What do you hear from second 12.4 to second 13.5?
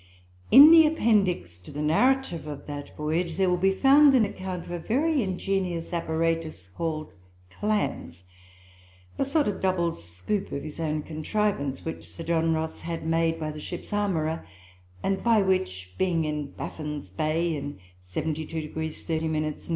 Ross had made